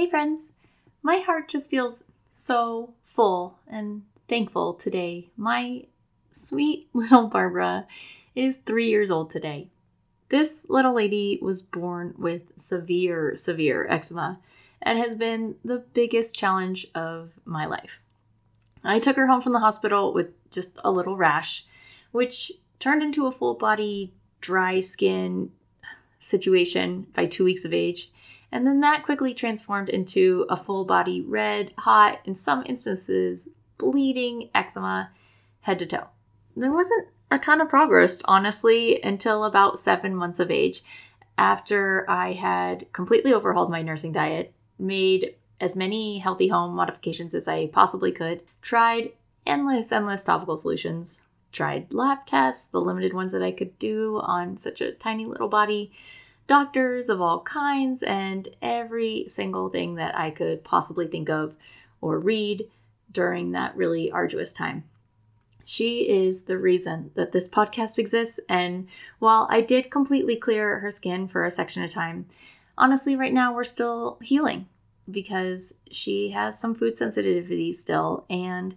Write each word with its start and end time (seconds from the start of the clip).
Hey, 0.00 0.08
friends. 0.08 0.52
My 1.02 1.18
heart 1.18 1.48
just 1.48 1.68
feels 1.68 2.04
so 2.30 2.94
full 3.04 3.58
and 3.68 4.04
thankful 4.28 4.72
today. 4.72 5.28
My 5.36 5.88
sweet 6.32 6.88
little 6.94 7.26
Barbara 7.26 7.86
is 8.34 8.56
three 8.56 8.88
years 8.88 9.10
old 9.10 9.28
today. 9.28 9.68
This 10.30 10.64
little 10.70 10.94
lady 10.94 11.38
was 11.42 11.60
born 11.60 12.14
with 12.16 12.58
severe, 12.58 13.36
severe 13.36 13.86
eczema 13.90 14.40
and 14.80 14.98
has 14.98 15.14
been 15.14 15.56
the 15.62 15.84
biggest 15.92 16.34
challenge 16.34 16.86
of 16.94 17.38
my 17.44 17.66
life. 17.66 18.00
I 18.82 19.00
took 19.00 19.16
her 19.16 19.26
home 19.26 19.42
from 19.42 19.52
the 19.52 19.58
hospital 19.58 20.14
with 20.14 20.28
just 20.50 20.80
a 20.82 20.90
little 20.90 21.18
rash, 21.18 21.66
which 22.10 22.52
turned 22.78 23.02
into 23.02 23.26
a 23.26 23.32
full 23.32 23.52
body 23.52 24.14
dry 24.40 24.80
skin 24.80 25.52
situation 26.18 27.06
by 27.14 27.26
two 27.26 27.44
weeks 27.44 27.66
of 27.66 27.74
age. 27.74 28.10
And 28.52 28.66
then 28.66 28.80
that 28.80 29.04
quickly 29.04 29.32
transformed 29.32 29.88
into 29.88 30.46
a 30.48 30.56
full 30.56 30.84
body 30.84 31.20
red, 31.20 31.72
hot, 31.78 32.20
in 32.24 32.34
some 32.34 32.64
instances, 32.66 33.50
bleeding 33.78 34.50
eczema 34.54 35.10
head 35.60 35.78
to 35.78 35.86
toe. 35.86 36.08
There 36.56 36.72
wasn't 36.72 37.08
a 37.30 37.38
ton 37.38 37.60
of 37.60 37.68
progress, 37.68 38.20
honestly, 38.24 39.00
until 39.02 39.44
about 39.44 39.78
seven 39.78 40.14
months 40.14 40.40
of 40.40 40.50
age, 40.50 40.82
after 41.38 42.04
I 42.10 42.32
had 42.32 42.92
completely 42.92 43.32
overhauled 43.32 43.70
my 43.70 43.82
nursing 43.82 44.12
diet, 44.12 44.52
made 44.78 45.36
as 45.60 45.76
many 45.76 46.18
healthy 46.18 46.48
home 46.48 46.74
modifications 46.74 47.34
as 47.34 47.46
I 47.46 47.68
possibly 47.68 48.12
could, 48.12 48.42
tried 48.62 49.12
endless, 49.46 49.92
endless 49.92 50.24
topical 50.24 50.56
solutions, 50.56 51.22
tried 51.52 51.92
lab 51.92 52.26
tests, 52.26 52.66
the 52.66 52.80
limited 52.80 53.12
ones 53.12 53.32
that 53.32 53.42
I 53.42 53.52
could 53.52 53.78
do 53.78 54.20
on 54.22 54.56
such 54.56 54.80
a 54.80 54.92
tiny 54.92 55.24
little 55.24 55.48
body, 55.48 55.92
doctors 56.50 57.08
of 57.08 57.20
all 57.20 57.42
kinds, 57.42 58.02
and 58.02 58.48
every 58.60 59.24
single 59.28 59.70
thing 59.70 59.94
that 59.94 60.18
I 60.18 60.32
could 60.32 60.64
possibly 60.64 61.06
think 61.06 61.30
of 61.30 61.54
or 62.00 62.18
read 62.18 62.68
during 63.12 63.52
that 63.52 63.76
really 63.76 64.10
arduous 64.10 64.52
time. 64.52 64.82
She 65.64 66.08
is 66.08 66.42
the 66.42 66.58
reason 66.58 67.12
that 67.14 67.30
this 67.30 67.48
podcast 67.48 68.00
exists, 68.00 68.40
and 68.48 68.88
while 69.20 69.46
I 69.48 69.60
did 69.60 69.92
completely 69.92 70.34
clear 70.34 70.80
her 70.80 70.90
skin 70.90 71.28
for 71.28 71.44
a 71.44 71.52
section 71.52 71.84
of 71.84 71.90
time, 71.92 72.26
honestly, 72.76 73.14
right 73.14 73.32
now 73.32 73.54
we're 73.54 73.62
still 73.62 74.18
healing 74.20 74.66
because 75.08 75.74
she 75.92 76.30
has 76.30 76.58
some 76.58 76.74
food 76.74 76.98
sensitivity 76.98 77.70
still, 77.70 78.24
and 78.28 78.74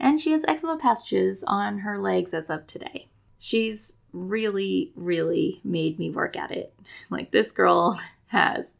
and 0.00 0.20
she 0.20 0.32
has 0.32 0.44
eczema 0.48 0.78
patches 0.78 1.44
on 1.46 1.78
her 1.78 1.96
legs 1.96 2.34
as 2.34 2.50
of 2.50 2.66
today. 2.66 3.06
She's 3.38 3.98
really, 4.14 4.92
really 4.94 5.60
made 5.64 5.98
me 5.98 6.10
work 6.10 6.36
at 6.36 6.50
it. 6.50 6.72
Like, 7.10 7.30
this 7.30 7.52
girl 7.52 8.00
has 8.28 8.74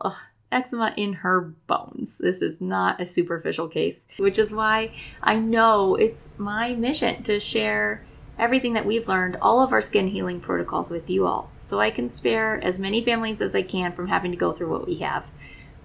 ugh, 0.00 0.16
eczema 0.50 0.92
in 0.96 1.12
her 1.14 1.40
bones. 1.66 2.18
This 2.18 2.42
is 2.42 2.60
not 2.60 3.00
a 3.00 3.06
superficial 3.06 3.68
case, 3.68 4.06
which 4.18 4.38
is 4.38 4.52
why 4.52 4.92
I 5.22 5.38
know 5.38 5.94
it's 5.94 6.38
my 6.38 6.74
mission 6.74 7.22
to 7.24 7.38
share 7.38 8.04
everything 8.38 8.72
that 8.74 8.86
we've 8.86 9.08
learned, 9.08 9.36
all 9.42 9.60
of 9.60 9.72
our 9.72 9.80
skin 9.80 10.08
healing 10.08 10.40
protocols 10.40 10.90
with 10.90 11.10
you 11.10 11.26
all, 11.26 11.50
so 11.58 11.80
I 11.80 11.90
can 11.90 12.08
spare 12.08 12.62
as 12.62 12.78
many 12.78 13.02
families 13.04 13.40
as 13.40 13.54
I 13.54 13.62
can 13.62 13.92
from 13.92 14.08
having 14.08 14.30
to 14.30 14.36
go 14.36 14.52
through 14.52 14.70
what 14.70 14.86
we 14.86 14.96
have. 14.96 15.32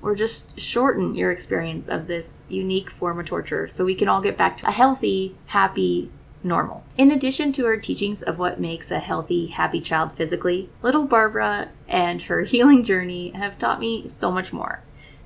Or 0.01 0.15
just 0.15 0.59
shorten 0.59 1.15
your 1.15 1.31
experience 1.31 1.87
of 1.87 2.07
this 2.07 2.43
unique 2.49 2.89
form 2.89 3.19
of 3.19 3.25
torture 3.25 3.69
so 3.69 3.85
we 3.85 3.95
can 3.95 4.09
all 4.09 4.21
get 4.21 4.37
back 4.37 4.57
to 4.57 4.67
a 4.67 4.71
healthy, 4.71 5.37
happy, 5.45 6.11
normal. 6.43 6.83
In 6.97 7.11
addition 7.11 7.51
to 7.53 7.65
her 7.65 7.77
teachings 7.77 8.21
of 8.21 8.37
what 8.37 8.59
makes 8.59 8.91
a 8.91 8.99
healthy, 8.99 9.47
happy 9.47 9.79
child 9.79 10.13
physically, 10.13 10.69
little 10.81 11.05
Barbara 11.05 11.69
and 11.87 12.21
her 12.23 12.41
healing 12.43 12.83
journey 12.83 13.29
have 13.31 13.57
taught 13.57 13.79
me 13.79 14.07
so 14.07 14.31
much 14.31 14.53
more. 14.53 14.81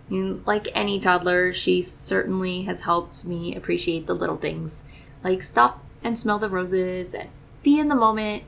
Like 0.10 0.70
any 0.74 1.00
toddler, 1.00 1.52
she 1.52 1.82
certainly 1.82 2.64
has 2.64 2.82
helped 2.82 3.26
me 3.26 3.56
appreciate 3.56 4.08
the 4.08 4.16
little 4.16 4.38
things, 4.38 4.84
like 5.24 5.44
stop 5.44 5.84
and 6.04 6.18
smell 6.18 6.40
the 6.40 6.50
roses 6.50 7.14
and 7.14 7.30
be 7.64 7.80
in 7.80 7.90
the 7.90 7.96
moment, 7.96 8.44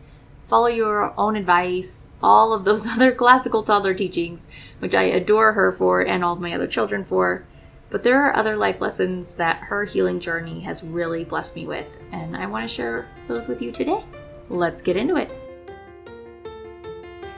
follow 0.47 0.67
your 0.67 1.13
own 1.17 1.35
advice, 1.35 2.07
all 2.23 2.53
of 2.53 2.63
those 2.63 2.87
other 2.87 3.11
classical 3.11 3.63
toddler 3.63 3.93
teachings, 3.93 4.47
which 4.79 4.95
I 4.95 5.03
adore 5.03 5.53
her 5.53 5.71
for 5.71 6.01
and 6.01 6.23
all 6.23 6.33
of 6.33 6.39
my 6.39 6.53
other 6.53 6.67
children 6.67 7.03
for. 7.03 7.43
But 7.91 8.03
there 8.03 8.23
are 8.23 8.35
other 8.35 8.55
life 8.55 8.81
lessons 8.81 9.33
that 9.35 9.63
her 9.63 9.83
healing 9.83 10.19
journey 10.19 10.59
has 10.59 10.83
really 10.83 11.23
blessed 11.23 11.55
me 11.55 11.65
with, 11.65 11.97
and 12.11 12.37
I 12.37 12.45
want 12.45 12.69
to 12.69 12.73
share 12.73 13.07
those 13.27 13.47
with 13.47 13.63
you 13.63 13.71
today. 13.71 14.03
Let's 14.47 14.83
get 14.83 14.95
into 14.95 15.15
it. 15.15 15.31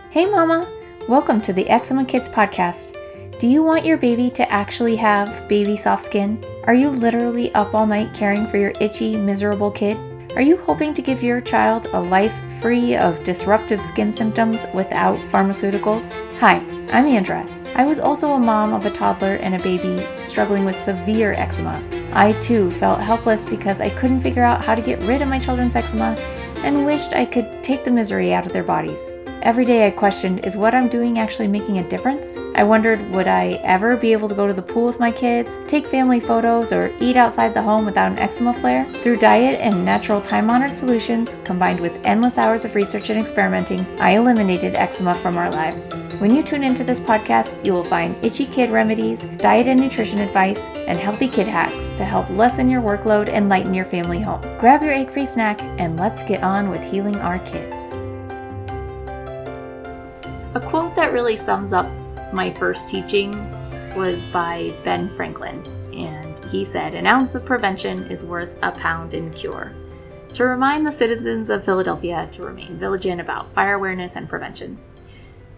Hey, 0.09 0.25
Mama! 0.25 0.69
Welcome 1.07 1.41
to 1.44 1.53
the 1.53 1.69
Eczema 1.69 2.03
Kids 2.03 2.28
podcast. 2.28 2.97
Do 3.40 3.47
you 3.47 3.63
want 3.63 3.85
your 3.85 3.95
baby 3.95 4.29
to 4.31 4.51
actually 4.51 4.97
have 4.97 5.47
baby 5.47 5.78
soft 5.78 6.03
skin? 6.03 6.44
Are 6.66 6.73
you 6.73 6.90
literally 6.90 7.53
up 7.56 7.73
all 7.73 7.88
night 7.88 8.13
caring 8.13 8.45
for 8.45 8.57
your 8.57 8.73
itchy, 8.81 9.16
miserable 9.16 9.72
kid? 9.72 9.97
Are 10.35 10.41
you 10.41 10.57
hoping 10.57 10.94
to 10.95 11.01
give 11.01 11.23
your 11.23 11.40
child 11.40 11.85
a 11.94 12.00
life 12.01 12.35
free 12.61 12.97
of 12.97 13.23
disruptive 13.23 13.84
skin 13.85 14.11
symptoms 14.11 14.66
without 14.73 15.17
pharmaceuticals? 15.29 16.11
Hi, 16.40 16.57
I'm 16.91 17.07
Andra 17.07 17.60
I 17.74 17.86
was 17.86 18.02
also 18.02 18.34
a 18.34 18.40
mom 18.40 18.74
of 18.74 18.86
a 18.86 18.92
toddler 18.92 19.36
and 19.36 19.56
a 19.56 19.59
baby 19.59 20.06
struggling 20.20 20.66
with 20.66 20.76
severe 20.76 21.34
eczema. 21.34 21.82
I 22.12 22.34
too 22.34 22.70
felt 22.72 23.00
helpless 23.00 23.46
because 23.46 23.80
I 23.80 23.90
couldn't 23.92 24.22
figure 24.22 24.44
out 24.44 24.64
how 24.64 24.76
to 24.76 24.82
get 24.82 25.02
rid 25.04 25.22
of 25.22 25.30
my 25.30 25.40
children's 25.40 25.76
eczema 25.76 26.16
and 26.64 26.86
wished 26.86 27.14
I 27.14 27.26
could 27.26 27.64
take 27.64 27.86
the 27.86 27.92
misery 27.92 28.34
out 28.34 28.46
of 28.46 28.52
their 28.52 28.64
bodies. 28.64 29.09
Every 29.44 29.66
day 29.66 29.88
I 29.88 29.91
questioned 29.91 30.46
is 30.46 30.56
what 30.56 30.75
I'm 30.75 30.88
doing 30.88 31.18
actually 31.18 31.47
making 31.47 31.79
a 31.79 31.90
difference? 31.90 32.38
I 32.53 32.63
wondered 32.63 33.09
would 33.09 33.28
I 33.28 33.59
ever 33.63 33.97
be 33.97 34.12
able 34.12 34.29
to 34.29 34.35
go 34.35 34.46
to 34.46 34.53
the 34.53 34.62
pool 34.62 34.85
with 34.85 35.00
my 35.00 35.12
kids, 35.12 35.57
take 35.66 35.88
family 35.88 36.19
photos, 36.19 36.72
or 36.72 36.94
eat 37.00 37.18
outside 37.18 37.56
the 37.56 37.62
home 37.62 37.84
without 37.84 38.12
an 38.12 38.19
eczema 38.19 38.53
flare? 38.53 38.85
Through 39.02 39.18
diet 39.18 39.59
and 39.59 39.84
natural 39.84 40.22
time 40.22 40.52
honored 40.52 40.78
solutions, 40.78 41.38
combined 41.44 41.79
with 41.79 42.00
endless 42.03 42.38
hours 42.38 42.66
of 42.66 42.75
research 42.75 43.09
and 43.09 43.19
experimenting, 43.19 43.84
I 44.00 44.12
eliminated 44.12 44.75
eczema 44.75 45.16
from 45.16 45.38
our 45.38 45.50
lives. 45.50 45.91
When 46.19 46.35
you 46.35 46.44
tune 46.44 46.63
into 46.63 46.84
this 46.84 47.00
podcast, 47.00 47.66
you 47.66 47.73
will 47.73 47.84
find 47.84 48.23
itchy 48.23 48.46
kid 48.46 48.69
remedies, 48.69 49.23
diet 49.38 49.68
and 49.68 49.79
nutrition 49.79 50.19
advice, 50.19 50.68
and 50.85 51.00
healthy 51.00 51.28
kid 51.28 51.47
hacks 51.47 51.90
to 51.94 52.06
help 52.06 52.29
lessen 52.29 52.69
your 52.69 52.84
workload 52.84 53.28
and 53.28 53.50
lighten 53.50 53.73
your 53.73 53.85
family 53.85 54.22
home. 54.22 54.41
Grab 54.59 54.84
your 54.84 54.94
egg 54.94 55.09
free 55.09 55.25
snack 55.25 55.63
and 55.79 56.00
let's 56.00 56.22
get 56.22 56.44
on 56.44 56.69
with 56.69 56.84
healing 56.84 57.16
our 57.16 57.40
kids. 57.40 57.91
A 60.53 60.59
quote 60.59 60.95
that 60.95 61.13
really 61.13 61.38
sums 61.38 61.72
up 61.72 61.89
my 62.34 62.51
first 62.51 62.89
teaching 62.89 63.31
was 63.95 64.25
by 64.25 64.73
Ben 64.84 65.07
Franklin, 65.16 65.66
and 65.94 66.38
he 66.51 66.66
said, 66.66 66.94
An 66.94 67.07
ounce 67.07 67.35
of 67.35 67.45
prevention 67.45 68.12
is 68.12 68.25
worth 68.25 68.57
a 68.61 68.73
pound 68.73 69.13
in 69.13 69.31
cure. 69.31 69.72
To 70.34 70.44
remind 70.44 70.85
the 70.85 70.91
citizens 70.91 71.50
of 71.50 71.63
Philadelphia 71.63 72.28
to 72.34 72.44
remain 72.44 72.78
vigilant 72.78 73.22
about 73.22 73.53
fire 73.53 73.75
awareness 73.75 74.17
and 74.17 74.28
prevention. 74.28 74.78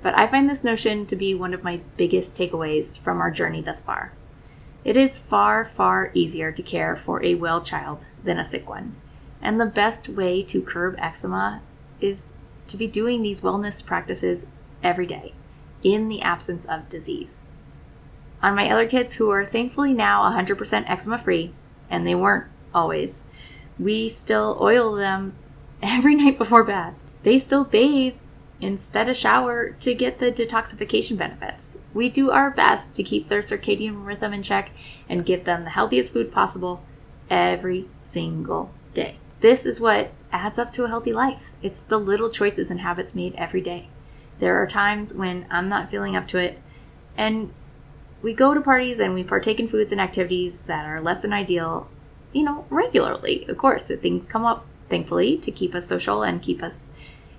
But 0.03 0.19
I 0.19 0.27
find 0.27 0.47
this 0.47 0.63
notion 0.63 1.07
to 1.07 1.15
be 1.15 1.33
one 1.33 1.55
of 1.55 1.63
my 1.63 1.81
biggest 1.97 2.35
takeaways 2.35 2.95
from 2.95 3.19
our 3.19 3.31
journey 3.31 3.61
thus 3.61 3.81
far. 3.81 4.13
It 4.85 4.95
is 4.95 5.17
far, 5.17 5.65
far 5.65 6.11
easier 6.13 6.51
to 6.51 6.61
care 6.61 6.95
for 6.95 7.23
a 7.23 7.33
well 7.33 7.61
child 7.61 8.05
than 8.23 8.37
a 8.37 8.45
sick 8.45 8.69
one. 8.69 8.95
And 9.41 9.59
the 9.59 9.65
best 9.65 10.07
way 10.07 10.43
to 10.43 10.61
curb 10.61 10.95
eczema 10.99 11.61
is 11.99 12.33
to 12.67 12.77
be 12.77 12.85
doing 12.85 13.23
these 13.23 13.41
wellness 13.41 13.83
practices 13.83 14.45
every 14.83 15.05
day 15.05 15.33
in 15.83 16.07
the 16.07 16.21
absence 16.21 16.65
of 16.65 16.89
disease. 16.89 17.43
On 18.41 18.55
my 18.55 18.69
other 18.69 18.87
kids 18.87 19.13
who 19.13 19.29
are 19.29 19.45
thankfully 19.45 19.93
now 19.93 20.21
100% 20.29 20.89
eczema 20.89 21.17
free, 21.17 21.53
and 21.89 22.05
they 22.05 22.15
weren't 22.15 22.45
always, 22.73 23.25
we 23.79 24.09
still 24.09 24.57
oil 24.59 24.93
them 24.93 25.33
every 25.81 26.15
night 26.15 26.37
before 26.37 26.63
bed. 26.63 26.95
They 27.23 27.39
still 27.39 27.63
bathe 27.63 28.15
instead 28.59 29.09
of 29.09 29.17
shower 29.17 29.71
to 29.71 29.93
get 29.93 30.19
the 30.19 30.31
detoxification 30.31 31.17
benefits. 31.17 31.79
We 31.93 32.09
do 32.09 32.31
our 32.31 32.49
best 32.49 32.95
to 32.95 33.03
keep 33.03 33.27
their 33.27 33.41
circadian 33.41 34.05
rhythm 34.05 34.33
in 34.33 34.43
check 34.43 34.71
and 35.09 35.25
give 35.25 35.45
them 35.45 35.63
the 35.63 35.71
healthiest 35.71 36.13
food 36.13 36.31
possible 36.31 36.83
every 37.29 37.87
single 38.01 38.71
day. 38.93 39.17
This 39.41 39.65
is 39.65 39.79
what 39.79 40.11
adds 40.31 40.57
up 40.57 40.71
to 40.73 40.85
a 40.85 40.87
healthy 40.87 41.11
life. 41.11 41.51
It's 41.61 41.83
the 41.83 41.97
little 41.97 42.29
choices 42.29 42.71
and 42.71 42.79
habits 42.79 43.13
made 43.13 43.35
every 43.35 43.61
day. 43.61 43.87
There 44.43 44.61
are 44.61 44.67
times 44.67 45.13
when 45.13 45.45
I'm 45.49 45.69
not 45.69 45.89
feeling 45.89 46.17
up 46.17 46.27
to 46.27 46.37
it, 46.37 46.59
and 47.15 47.53
we 48.21 48.33
go 48.33 48.53
to 48.53 48.59
parties 48.59 48.99
and 48.99 49.13
we 49.13 49.23
partake 49.23 49.57
in 49.57 49.69
foods 49.69 49.93
and 49.93 50.01
activities 50.01 50.63
that 50.63 50.85
are 50.85 50.99
less 50.99 51.21
than 51.21 51.31
ideal, 51.31 51.87
you 52.33 52.43
know, 52.43 52.65
regularly. 52.69 53.45
Of 53.47 53.57
course, 53.57 53.87
things 53.87 54.27
come 54.27 54.43
up, 54.43 54.65
thankfully, 54.89 55.37
to 55.37 55.49
keep 55.49 55.73
us 55.73 55.87
social 55.87 56.23
and 56.23 56.41
keep 56.41 56.61
us 56.61 56.91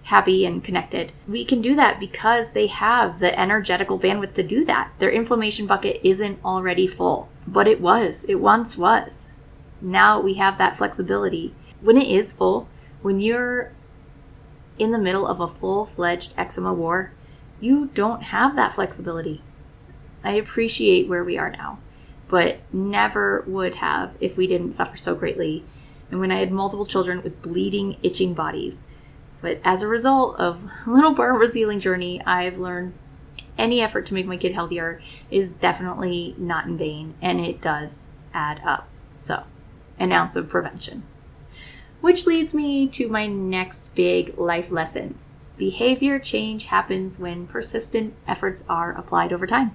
happy 0.04 0.46
and 0.46 0.64
connected. 0.64 1.12
We 1.28 1.44
can 1.44 1.60
do 1.60 1.74
that 1.74 2.00
because 2.00 2.52
they 2.52 2.68
have 2.68 3.18
the 3.18 3.38
energetical 3.38 3.98
bandwidth 3.98 4.32
to 4.36 4.42
do 4.42 4.64
that. 4.64 4.90
Their 4.98 5.10
inflammation 5.10 5.66
bucket 5.66 6.00
isn't 6.02 6.42
already 6.42 6.86
full, 6.86 7.28
but 7.46 7.68
it 7.68 7.82
was. 7.82 8.24
It 8.30 8.36
once 8.36 8.78
was. 8.78 9.28
Now 9.82 10.22
we 10.22 10.34
have 10.34 10.56
that 10.56 10.78
flexibility. 10.78 11.54
When 11.82 11.98
it 11.98 12.08
is 12.08 12.32
full, 12.32 12.66
when 13.02 13.20
you're 13.20 13.72
in 14.78 14.90
the 14.90 14.98
middle 14.98 15.26
of 15.26 15.40
a 15.40 15.48
full 15.48 15.86
fledged 15.86 16.34
eczema 16.36 16.72
war, 16.72 17.12
you 17.60 17.90
don't 17.94 18.24
have 18.24 18.56
that 18.56 18.74
flexibility. 18.74 19.42
I 20.22 20.32
appreciate 20.32 21.08
where 21.08 21.24
we 21.24 21.38
are 21.38 21.50
now, 21.50 21.78
but 22.28 22.58
never 22.72 23.44
would 23.46 23.76
have 23.76 24.14
if 24.20 24.36
we 24.36 24.46
didn't 24.46 24.72
suffer 24.72 24.96
so 24.96 25.14
greatly. 25.14 25.64
And 26.10 26.20
when 26.20 26.30
I 26.30 26.38
had 26.38 26.52
multiple 26.52 26.86
children 26.86 27.22
with 27.22 27.42
bleeding, 27.42 27.96
itching 28.02 28.34
bodies. 28.34 28.82
But 29.40 29.60
as 29.64 29.82
a 29.82 29.88
result 29.88 30.36
of 30.36 30.70
a 30.86 30.90
little 30.90 31.12
Barbara's 31.12 31.54
healing 31.54 31.80
journey, 31.80 32.22
I've 32.24 32.58
learned 32.58 32.94
any 33.58 33.80
effort 33.80 34.06
to 34.06 34.14
make 34.14 34.26
my 34.26 34.36
kid 34.36 34.54
healthier 34.54 35.00
is 35.30 35.52
definitely 35.52 36.34
not 36.38 36.66
in 36.66 36.76
vain 36.76 37.14
and 37.22 37.40
it 37.40 37.60
does 37.60 38.08
add 38.32 38.60
up. 38.64 38.88
So, 39.14 39.44
an 39.98 40.12
ounce 40.12 40.34
of 40.34 40.48
prevention. 40.48 41.04
Which 42.04 42.26
leads 42.26 42.52
me 42.52 42.86
to 42.88 43.08
my 43.08 43.26
next 43.26 43.94
big 43.94 44.36
life 44.36 44.70
lesson. 44.70 45.18
Behavior 45.56 46.18
change 46.18 46.66
happens 46.66 47.18
when 47.18 47.46
persistent 47.46 48.12
efforts 48.28 48.62
are 48.68 48.92
applied 48.92 49.32
over 49.32 49.46
time. 49.46 49.74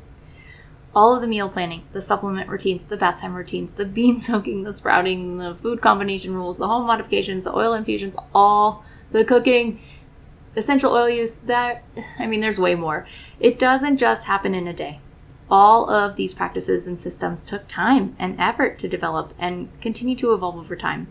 All 0.93 1.15
of 1.15 1.21
the 1.21 1.27
meal 1.27 1.49
planning, 1.49 1.85
the 1.91 2.03
supplement 2.03 2.47
routines, 2.47 2.83
the 2.85 2.97
bath 2.97 3.19
time 3.21 3.33
routines, 3.33 3.73
the 3.73 3.83
bean 3.83 4.19
soaking, 4.21 4.61
the 4.61 4.73
sprouting, 4.73 5.37
the 5.37 5.55
food 5.55 5.81
combination 5.81 6.35
rules, 6.35 6.59
the 6.59 6.67
home 6.67 6.85
modifications, 6.85 7.45
the 7.45 7.55
oil 7.55 7.73
infusions, 7.73 8.15
all 8.35 8.85
the 9.11 9.25
cooking, 9.25 9.79
essential 10.55 10.93
oil 10.93 11.09
use, 11.09 11.35
that, 11.39 11.83
I 12.19 12.27
mean, 12.27 12.41
there's 12.41 12.59
way 12.59 12.75
more. 12.75 13.07
It 13.39 13.57
doesn't 13.57 13.97
just 13.97 14.27
happen 14.27 14.53
in 14.53 14.67
a 14.67 14.73
day. 14.73 14.99
All 15.49 15.89
of 15.89 16.15
these 16.15 16.35
practices 16.35 16.85
and 16.85 16.99
systems 16.99 17.43
took 17.43 17.67
time 17.67 18.15
and 18.19 18.39
effort 18.39 18.77
to 18.77 18.87
develop 18.87 19.33
and 19.39 19.69
continue 19.81 20.15
to 20.17 20.31
evolve 20.31 20.57
over 20.57 20.75
time. 20.75 21.07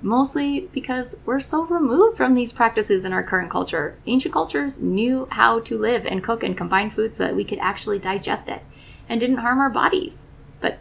Mostly 0.00 0.68
because 0.72 1.18
we're 1.26 1.40
so 1.40 1.64
removed 1.66 2.16
from 2.16 2.34
these 2.34 2.52
practices 2.52 3.04
in 3.04 3.12
our 3.12 3.22
current 3.22 3.50
culture. 3.50 3.96
Ancient 4.06 4.32
cultures 4.32 4.78
knew 4.78 5.26
how 5.32 5.58
to 5.60 5.76
live 5.76 6.06
and 6.06 6.22
cook 6.22 6.44
and 6.44 6.56
combine 6.56 6.90
food 6.90 7.14
so 7.14 7.24
that 7.24 7.34
we 7.34 7.44
could 7.44 7.58
actually 7.58 7.98
digest 7.98 8.48
it 8.48 8.62
and 9.08 9.20
didn't 9.20 9.38
harm 9.38 9.58
our 9.58 9.70
bodies. 9.70 10.28
But 10.60 10.78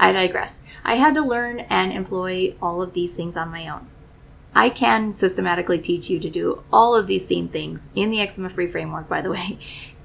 I 0.00 0.10
digress. 0.10 0.62
I 0.84 0.96
had 0.96 1.14
to 1.14 1.22
learn 1.22 1.60
and 1.60 1.92
employ 1.92 2.56
all 2.60 2.82
of 2.82 2.94
these 2.94 3.14
things 3.14 3.36
on 3.36 3.50
my 3.50 3.68
own. 3.68 3.86
I 4.52 4.68
can 4.68 5.12
systematically 5.12 5.78
teach 5.78 6.10
you 6.10 6.18
to 6.20 6.30
do 6.30 6.62
all 6.72 6.94
of 6.94 7.06
these 7.06 7.26
same 7.26 7.48
things 7.48 7.88
in 7.94 8.10
the 8.10 8.20
eczema 8.20 8.48
free 8.48 8.68
framework, 8.68 9.08
by 9.08 9.20
the 9.20 9.30
way. 9.30 9.58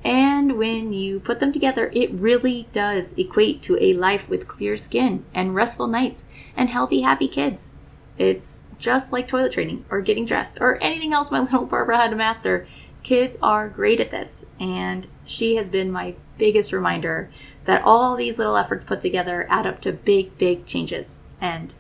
And 0.04 0.58
when 0.58 0.94
you 0.94 1.20
put 1.20 1.40
them 1.40 1.52
together, 1.52 1.92
it 1.94 2.12
really 2.12 2.68
does 2.72 3.18
equate 3.18 3.62
to 3.64 3.78
a 3.84 3.94
life 3.94 4.30
with 4.30 4.48
clear 4.48 4.78
skin 4.78 5.26
and 5.34 5.54
restful 5.54 5.88
nights 5.88 6.24
and 6.56 6.70
healthy, 6.70 7.02
happy 7.02 7.28
kids. 7.28 7.72
It's 8.19 8.60
just 8.77 9.12
like 9.12 9.27
toilet 9.27 9.54
training 9.54 9.86
or 9.89 10.01
getting 10.01 10.25
dressed 10.25 10.60
or 10.62 10.81
anything 10.83 11.13
else 11.13 11.31
my 11.31 11.39
little 11.42 11.66
Barbara 11.66 11.98
had 11.98 12.12
to 12.12 12.16
master. 12.16 12.68
Kids 13.01 13.38
are 13.42 13.69
great 13.69 14.01
at 14.01 14.12
this, 14.12 14.45
and 14.60 15.07
she 15.25 15.56
has 15.56 15.69
been 15.69 15.89
my 15.89 16.16
biggest 16.38 16.74
reminder 16.74 17.31
that 17.66 17.81
all 17.83 18.16
these 18.16 18.38
little 18.38 18.57
efforts 18.57 18.83
put 18.83 19.00
together 19.01 19.48
add 19.50 19.66
up 19.66 19.81
to 19.81 19.94
big, 19.94 20.38
big 20.38 20.66
changes. 20.66 21.19
And 21.39 21.74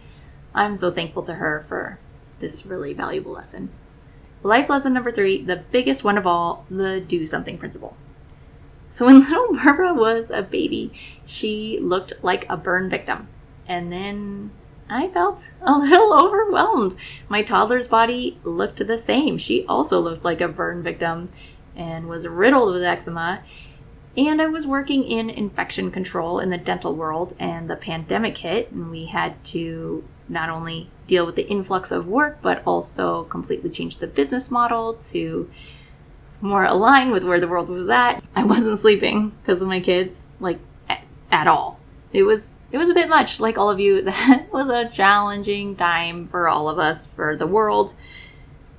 I'm 0.55 0.75
so 0.75 0.91
thankful 0.91 1.23
to 1.23 1.35
her 1.35 1.59
for 1.67 1.99
this 2.39 2.65
really 2.65 2.93
valuable 2.93 3.33
lesson. 3.33 3.69
Life 4.43 4.69
lesson 4.69 4.93
number 4.93 5.11
three, 5.11 5.43
the 5.43 5.57
biggest 5.57 6.05
one 6.05 6.17
of 6.17 6.25
all, 6.25 6.65
the 6.69 7.01
do 7.01 7.25
something 7.25 7.57
principle. 7.57 7.97
So 8.89 9.05
when 9.05 9.19
little 9.29 9.53
Barbara 9.53 9.93
was 9.93 10.31
a 10.31 10.41
baby, 10.41 10.93
she 11.25 11.79
looked 11.81 12.13
like 12.23 12.49
a 12.49 12.55
burn 12.55 12.89
victim. 12.89 13.27
And 13.67 13.91
then 13.91 14.51
I 14.89 15.07
felt 15.09 15.51
a 15.61 15.73
little 15.77 16.13
overwhelmed. 16.13 16.95
My 17.27 17.43
toddler's 17.43 17.87
body 17.87 18.39
looked 18.43 18.85
the 18.85 18.97
same. 18.97 19.37
She 19.37 19.65
also 19.67 19.99
looked 19.99 20.25
like 20.25 20.41
a 20.41 20.47
burn 20.47 20.81
victim 20.83 21.29
and 21.75 22.07
was 22.07 22.27
riddled 22.27 22.73
with 22.73 22.83
eczema. 22.83 23.41
And 24.17 24.41
I 24.41 24.47
was 24.47 24.65
working 24.65 25.03
in 25.03 25.29
infection 25.29 25.91
control 25.91 26.39
in 26.39 26.49
the 26.49 26.57
dental 26.57 26.95
world, 26.95 27.35
and 27.39 27.69
the 27.69 27.75
pandemic 27.75 28.39
hit, 28.39 28.71
and 28.71 28.89
we 28.89 29.05
had 29.05 29.41
to 29.45 30.03
not 30.27 30.49
only 30.49 30.89
deal 31.07 31.25
with 31.25 31.35
the 31.35 31.47
influx 31.47 31.91
of 31.91 32.07
work, 32.07 32.39
but 32.41 32.61
also 32.65 33.23
completely 33.25 33.69
change 33.69 33.97
the 33.97 34.07
business 34.07 34.51
model 34.51 34.95
to 34.95 35.49
more 36.41 36.65
align 36.65 37.11
with 37.11 37.23
where 37.23 37.39
the 37.39 37.47
world 37.47 37.69
was 37.69 37.89
at. 37.89 38.23
I 38.35 38.43
wasn't 38.43 38.79
sleeping 38.79 39.31
because 39.41 39.61
of 39.61 39.67
my 39.67 39.79
kids, 39.79 40.27
like 40.39 40.59
at 41.31 41.47
all. 41.47 41.78
It 42.11 42.23
was 42.23 42.61
it 42.71 42.77
was 42.77 42.89
a 42.89 42.93
bit 42.93 43.09
much, 43.09 43.39
like 43.39 43.57
all 43.57 43.69
of 43.69 43.79
you. 43.79 44.01
That 44.09 44.51
was 44.51 44.69
a 44.69 44.89
challenging 44.89 45.75
time 45.75 46.27
for 46.27 46.47
all 46.47 46.69
of 46.69 46.79
us, 46.79 47.05
for 47.05 47.35
the 47.35 47.47
world. 47.47 47.93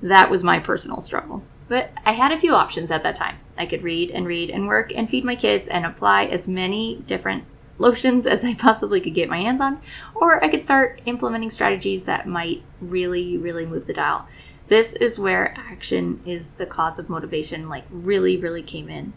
That 0.01 0.29
was 0.29 0.43
my 0.43 0.59
personal 0.59 1.01
struggle. 1.01 1.43
But 1.67 1.91
I 2.05 2.11
had 2.11 2.33
a 2.33 2.37
few 2.37 2.53
options 2.53 2.91
at 2.91 3.03
that 3.03 3.15
time. 3.15 3.37
I 3.57 3.65
could 3.65 3.83
read 3.83 4.11
and 4.11 4.27
read 4.27 4.49
and 4.49 4.67
work 4.67 4.91
and 4.93 5.09
feed 5.09 5.23
my 5.23 5.35
kids 5.35 5.67
and 5.67 5.85
apply 5.85 6.25
as 6.25 6.47
many 6.47 6.97
different 7.07 7.45
lotions 7.77 8.27
as 8.33 8.43
I 8.43 8.53
possibly 8.55 8.99
could 8.99 9.13
get 9.13 9.29
my 9.29 9.37
hands 9.41 9.61
on, 9.61 9.81
or 10.13 10.43
I 10.43 10.49
could 10.49 10.63
start 10.63 11.01
implementing 11.05 11.49
strategies 11.49 12.05
that 12.05 12.27
might 12.27 12.63
really, 12.81 13.37
really 13.37 13.65
move 13.65 13.87
the 13.87 13.93
dial. 13.93 14.27
This 14.67 14.93
is 14.93 15.19
where 15.19 15.53
action 15.57 16.21
is 16.25 16.53
the 16.53 16.65
cause 16.65 16.97
of 16.97 17.09
motivation, 17.09 17.67
like, 17.67 17.83
really, 17.89 18.37
really 18.37 18.63
came 18.63 18.89
in. 18.89 19.13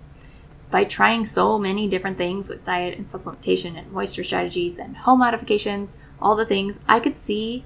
By 0.75 0.83
trying 0.83 1.25
so 1.25 1.57
many 1.57 1.87
different 1.87 2.19
things 2.19 2.49
with 2.49 2.65
diet 2.65 2.99
and 2.99 3.07
supplementation 3.07 3.79
and 3.79 3.93
moisture 3.93 4.25
strategies 4.25 4.77
and 4.77 4.97
home 4.97 5.21
modifications, 5.21 5.99
all 6.21 6.35
the 6.35 6.45
things, 6.45 6.81
I 6.89 6.99
could 6.99 7.17
see 7.17 7.65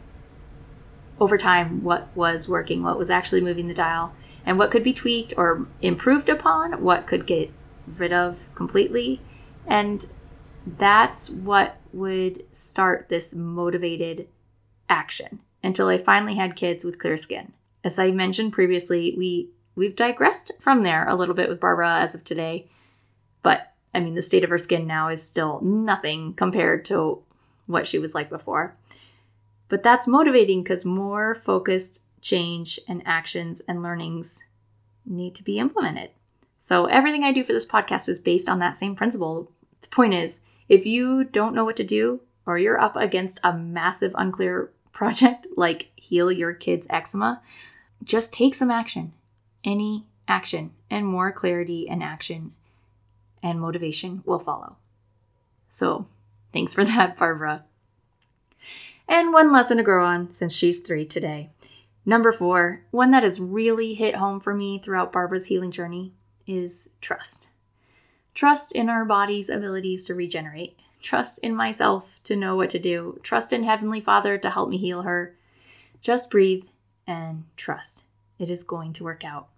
over 1.19 1.39
time 1.39 1.83
what 1.83 2.09
was 2.15 2.51
working, 2.51 2.83
what 2.83 2.99
was 2.99 3.09
actually 3.09 3.41
moving 3.41 3.67
the 3.67 3.73
dial, 3.73 4.13
and 4.45 4.59
what 4.59 4.71
could 4.71 4.83
be 4.83 4.93
tweaked 4.93 5.33
or 5.39 5.67
improved 5.81 6.29
upon, 6.29 6.83
what 6.83 7.07
could 7.07 7.27
get 7.27 7.51
rid 7.87 8.13
of 8.13 8.51
completely. 8.55 9.23
And 9.67 10.05
that's 10.67 11.31
what 11.31 11.79
would 11.95 12.55
start 12.55 13.09
this 13.09 13.35
motivated 13.35 14.29
action 14.91 15.41
until 15.63 15.89
I 15.89 15.97
finally 15.97 16.35
had 16.35 16.57
kids 16.57 16.85
with 16.85 16.99
clear 16.99 17.17
skin 17.17 17.55
as 17.85 17.99
I 17.99 18.11
mentioned 18.11 18.53
previously, 18.53 19.15
we 19.17 19.49
we've 19.75 19.97
digressed 19.97 20.53
from 20.59 20.83
there 20.83 21.09
a 21.09 21.15
little 21.15 21.35
bit 21.35 21.49
with 21.49 21.59
Barbara 21.61 22.01
as 22.01 22.15
of 22.15 22.23
today. 22.23 22.69
But 23.49 23.73
I 23.95 24.01
mean, 24.01 24.15
the 24.15 24.21
state 24.21 24.45
of 24.45 24.51
her 24.51 24.59
skin 24.59 24.87
now 24.87 25.09
is 25.09 25.23
still 25.23 25.63
nothing 25.63 26.35
compared 26.35 26.85
to 26.85 27.23
what 27.65 27.87
she 27.87 27.99
was 27.99 28.15
like 28.15 28.29
before. 28.29 28.77
But 29.71 29.83
that's 29.83 30.07
motivating 30.07 30.63
because 30.63 30.85
more 30.85 31.35
focused 31.35 32.03
change 32.21 32.79
and 32.87 33.03
actions 33.07 33.63
and 33.67 33.83
learnings 33.83 34.45
need 35.07 35.35
to 35.37 35.43
be 35.43 35.59
implemented. 35.59 36.11
So 36.59 36.85
everything 36.85 37.25
I 37.25 37.33
do 37.33 37.43
for 37.43 37.55
this 37.55 37.65
podcast 37.65 38.07
is 38.11 38.19
based 38.19 38.51
on 38.51 38.59
that 38.59 38.77
same 38.77 38.95
principle. 38.95 39.51
The 39.81 39.89
point 39.89 40.13
is, 40.13 40.43
if 40.69 40.85
you 40.85 41.25
don't 41.25 41.55
know 41.55 41.65
what 41.65 41.77
to 41.77 41.85
do 41.85 42.21
or 42.45 42.59
you're 42.59 42.79
up 42.79 42.97
against 42.97 43.41
a 43.43 43.57
massive 43.57 44.15
unclear 44.19 44.71
project 44.93 45.47
like 45.57 45.91
heal 45.97 46.31
your 46.31 46.53
kid's 46.53 46.87
eczema, 46.91 47.41
just 48.05 48.31
take 48.31 48.55
some 48.55 48.71
action. 48.71 49.15
Any 49.65 50.05
action, 50.29 50.73
and 50.91 51.07
more 51.07 51.33
clarity 51.33 51.89
and 51.89 52.03
action 52.03 52.53
and 53.43 53.61
motivation 53.61 54.23
will 54.25 54.39
follow. 54.39 54.77
So, 55.69 56.07
thanks 56.53 56.75
for 56.75 56.85
that, 56.87 57.17
Barbara. 57.17 57.65
And 59.09 59.33
one 59.33 59.53
lesson 59.53 59.79
to 59.79 59.83
grow 59.83 60.05
on 60.05 60.31
since 60.31 60.53
she's 60.53 60.81
three 60.81 61.07
today. 61.07 61.51
Number 62.05 62.33
four, 62.33 62.83
one 62.91 63.11
that 63.11 63.23
has 63.23 63.41
really 63.41 63.95
hit 63.95 64.17
home 64.17 64.41
for 64.41 64.55
me 64.55 64.79
throughout 64.79 65.13
Barbara's 65.13 65.47
healing 65.47 65.71
journey 65.71 66.13
is 66.47 66.95
trust. 67.01 67.51
Trust 68.35 68.73
in 68.73 68.89
our 68.89 69.05
body's 69.05 69.51
abilities 69.51 70.05
to 70.05 70.15
regenerate. 70.15 70.79
Trust 71.03 71.39
in 71.41 71.55
myself 71.55 72.21
to 72.25 72.37
know 72.37 72.57
what 72.57 72.71
to 72.71 72.79
do. 72.79 73.19
Trust 73.23 73.53
in 73.53 73.65
Heavenly 73.65 74.01
Father 74.01 74.39
to 74.39 74.51
help 74.51 74.69
me 74.69 74.79
heal 74.79 75.03
her. 75.03 75.35
Just 76.01 76.31
breathe 76.31 76.65
and 77.07 77.45
trust. 77.57 78.05
It 78.39 78.51
is 78.51 78.63
going 78.63 78.93
to 78.95 79.05
work 79.05 79.25
out. 79.25 79.49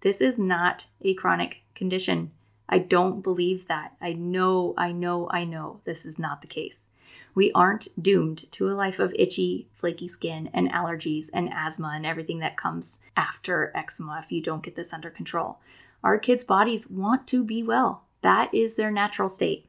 This 0.00 0.20
is 0.20 0.38
not 0.38 0.86
a 1.00 1.14
chronic 1.14 1.62
condition. 1.74 2.32
I 2.74 2.78
don't 2.78 3.22
believe 3.22 3.68
that. 3.68 3.92
I 4.00 4.14
know, 4.14 4.74
I 4.76 4.90
know, 4.90 5.28
I 5.30 5.44
know 5.44 5.80
this 5.84 6.04
is 6.04 6.18
not 6.18 6.40
the 6.40 6.48
case. 6.48 6.88
We 7.32 7.52
aren't 7.52 7.86
doomed 8.02 8.50
to 8.50 8.68
a 8.68 8.74
life 8.74 8.98
of 8.98 9.14
itchy, 9.16 9.68
flaky 9.72 10.08
skin 10.08 10.50
and 10.52 10.68
allergies 10.72 11.30
and 11.32 11.52
asthma 11.54 11.92
and 11.94 12.04
everything 12.04 12.40
that 12.40 12.56
comes 12.56 12.98
after 13.16 13.70
eczema 13.76 14.18
if 14.18 14.32
you 14.32 14.42
don't 14.42 14.64
get 14.64 14.74
this 14.74 14.92
under 14.92 15.08
control. 15.08 15.60
Our 16.02 16.18
kids' 16.18 16.42
bodies 16.42 16.90
want 16.90 17.28
to 17.28 17.44
be 17.44 17.62
well. 17.62 18.02
That 18.22 18.52
is 18.52 18.74
their 18.74 18.90
natural 18.90 19.28
state. 19.28 19.66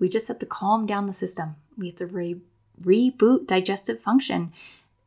We 0.00 0.08
just 0.08 0.26
have 0.26 0.40
to 0.40 0.46
calm 0.46 0.86
down 0.86 1.06
the 1.06 1.12
system. 1.12 1.54
We 1.78 1.86
have 1.86 1.96
to 1.98 2.06
re- 2.08 2.40
reboot 2.82 3.46
digestive 3.46 4.00
function 4.00 4.52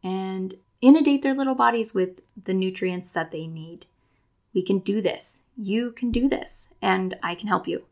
and 0.01 0.55
inundate 0.79 1.23
their 1.23 1.35
little 1.35 1.55
bodies 1.55 1.93
with 1.93 2.21
the 2.41 2.53
nutrients 2.53 3.11
that 3.11 3.31
they 3.31 3.47
need. 3.47 3.85
We 4.53 4.61
can 4.61 4.79
do 4.79 5.01
this. 5.01 5.41
You 5.57 5.91
can 5.91 6.11
do 6.11 6.29
this, 6.29 6.69
and 6.83 7.15
I 7.23 7.33
can 7.33 7.47
help 7.47 7.67
you 7.67 7.83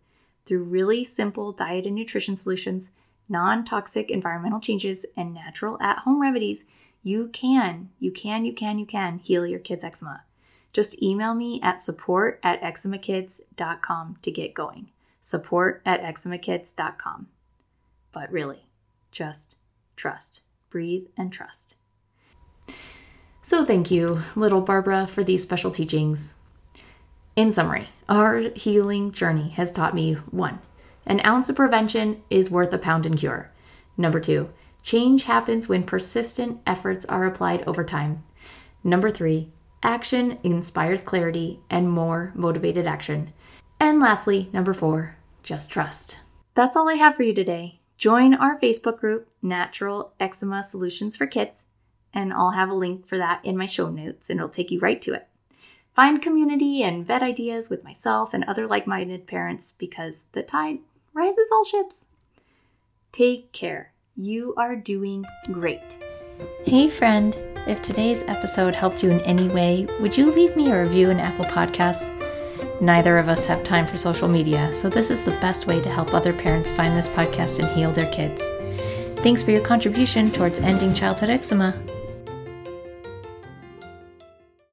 through 0.46 0.64
really 0.64 1.04
simple 1.04 1.52
diet 1.52 1.88
and 1.88 1.96
nutrition 1.96 2.38
solutions, 2.38 2.92
non 3.28 3.66
toxic 3.66 4.12
environmental 4.12 4.60
changes, 4.60 5.06
and 5.18 5.34
natural 5.34 5.82
at 5.82 6.00
home 6.00 6.22
remedies. 6.22 6.66
You 7.02 7.28
can, 7.30 7.90
you 8.00 8.12
can, 8.12 8.46
you 8.46 8.54
can, 8.54 8.78
you 8.78 8.86
can 8.86 9.18
heal 9.18 9.46
your 9.48 9.60
kids' 9.60 9.84
eczema. 9.84 10.24
Just 10.74 11.02
email 11.02 11.34
me 11.34 11.60
at 11.64 11.82
support 11.82 12.40
at 12.44 12.62
eczemakids.com 12.62 14.18
to 14.22 14.32
get 14.32 14.54
going. 14.54 14.92
support 15.22 15.82
at 15.86 16.04
eczemakids.com. 16.04 17.28
But 18.12 18.32
really, 18.32 18.68
just 19.12 19.58
trust. 19.96 20.42
Breathe 20.70 21.08
and 21.18 21.34
trust. 21.34 21.76
So, 23.42 23.66
thank 23.66 23.90
you, 23.90 24.22
little 24.36 24.62
Barbara, 24.62 25.08
for 25.08 25.24
these 25.24 25.42
special 25.42 25.72
teachings. 25.72 26.36
In 27.36 27.52
summary, 27.52 27.90
our 28.08 28.50
healing 28.56 29.12
journey 29.12 29.50
has 29.50 29.74
taught 29.74 29.94
me 29.94 30.14
one, 30.14 30.60
an 31.06 31.20
ounce 31.26 31.50
of 31.50 31.58
prevention 31.58 32.24
is 32.30 32.50
worth 32.50 32.72
a 32.72 32.78
pound 32.78 33.06
in 33.06 33.18
cure. 33.18 33.52
Number 33.98 34.22
two, 34.22 34.50
change 34.84 35.24
happens 35.24 35.68
when 35.68 35.84
persistent 35.84 36.62
efforts 36.66 37.04
are 37.06 37.26
applied 37.26 37.62
over 37.68 37.84
time. 37.84 38.24
Number 38.86 39.12
three, 39.12 39.52
action 39.84 40.38
inspires 40.44 41.04
clarity 41.04 41.60
and 41.70 41.92
more 41.92 42.32
motivated 42.36 42.88
action. 42.88 43.34
And 43.82 44.00
lastly, 44.00 44.50
number 44.54 44.74
four, 44.74 45.18
just 45.44 45.70
trust. 45.70 46.20
That's 46.54 46.78
all 46.78 46.88
I 46.88 46.94
have 46.94 47.18
for 47.18 47.24
you 47.24 47.34
today. 47.34 47.82
Join 47.98 48.34
our 48.34 48.58
Facebook 48.62 49.00
group, 49.00 49.28
Natural 49.42 50.14
Eczema 50.22 50.64
Solutions 50.64 51.18
for 51.18 51.28
Kids, 51.28 51.68
and 52.14 52.32
I'll 52.32 52.52
have 52.52 52.70
a 52.70 52.74
link 52.74 53.06
for 53.06 53.18
that 53.18 53.44
in 53.44 53.58
my 53.58 53.66
show 53.66 53.90
notes 53.90 54.30
and 54.30 54.40
it'll 54.40 54.48
take 54.48 54.72
you 54.72 54.80
right 54.80 55.02
to 55.02 55.14
it. 55.14 55.28
Find 55.96 56.22
community 56.22 56.84
and 56.84 57.08
vet 57.08 57.24
ideas 57.24 57.70
with 57.70 57.86
myself 57.86 58.34
and 58.34 58.44
other 58.44 58.68
like 58.68 58.86
minded 58.86 59.28
parents 59.28 59.72
because 59.72 60.26
the 60.34 60.44
tide 60.44 60.80
rises 61.14 61.50
all 61.54 61.64
ships. 61.64 62.08
Take 63.14 63.54
care. 63.54 63.94
You 64.18 64.54
are 64.58 64.76
doing 64.76 65.24
great. 65.54 65.98
Hey, 66.66 66.90
friend. 66.90 67.34
If 67.66 67.82
today's 67.82 68.24
episode 68.24 68.76
helped 68.76 69.04
you 69.04 69.10
in 69.10 69.22
any 69.22 69.48
way, 69.48 69.88
would 70.02 70.18
you 70.18 70.30
leave 70.30 70.58
me 70.58 70.70
a 70.70 70.84
review 70.84 71.12
in 71.12 71.20
Apple 71.22 71.46
Podcasts? 71.46 72.12
Neither 72.82 73.18
of 73.18 73.30
us 73.30 73.46
have 73.46 73.64
time 73.64 73.88
for 73.88 73.96
social 73.96 74.28
media, 74.28 74.74
so 74.74 74.90
this 74.90 75.10
is 75.10 75.24
the 75.24 75.32
best 75.32 75.66
way 75.66 75.82
to 75.82 75.90
help 75.90 76.14
other 76.14 76.34
parents 76.34 76.72
find 76.72 76.94
this 76.94 77.08
podcast 77.08 77.60
and 77.60 77.70
heal 77.74 77.94
their 77.94 78.12
kids. 78.12 78.44
Thanks 79.22 79.42
for 79.42 79.52
your 79.52 79.66
contribution 79.66 80.30
towards 80.30 80.60
ending 80.60 80.94
childhood 80.94 81.30
eczema. 81.30 81.74